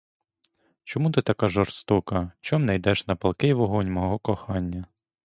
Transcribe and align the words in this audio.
Чому 0.83 1.11
ти 1.11 1.21
така 1.21 1.47
жорстока, 1.47 2.31
чом 2.41 2.65
не 2.65 2.75
йдеш 2.75 3.07
на 3.07 3.15
палкий 3.15 3.53
вогонь 3.53 3.91
мого 3.91 4.19
кохання? 4.19 4.85